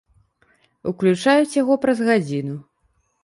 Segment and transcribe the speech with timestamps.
[0.91, 2.55] Уключаюць яго праз гадзіну.